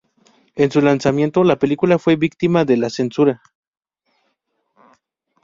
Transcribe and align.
En 0.55 0.71
su 0.71 0.81
lanzamiento, 0.81 1.43
la 1.43 1.59
película 1.59 1.99
fue 1.99 2.15
víctima 2.15 2.65
de 2.65 2.75
la 2.75 2.89
censura. 2.89 3.39